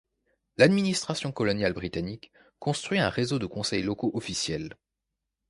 [0.57, 4.75] L'administration coloniale britannique construit un réseau de conseils locaux officiels.